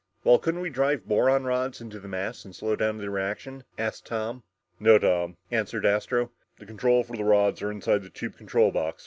"Well, 0.23 0.39
couldn't 0.39 0.61
we 0.61 0.71
drive 0.71 1.05
boron 1.07 1.43
rods 1.43 1.79
into 1.79 1.99
the 1.99 2.07
mass 2.07 2.43
and 2.43 2.55
slow 2.55 2.75
down 2.75 2.97
the 2.97 3.11
reaction?" 3.11 3.65
asked 3.77 4.07
Tom. 4.07 4.41
"No, 4.79 4.97
Tom," 4.97 5.37
answered 5.51 5.85
Astro, 5.85 6.31
"the 6.57 6.65
control 6.65 7.03
for 7.03 7.15
the 7.15 7.23
rods 7.23 7.61
are 7.61 7.69
inside 7.71 8.01
the 8.01 8.09
tube 8.09 8.35
control 8.35 8.71
box. 8.71 8.99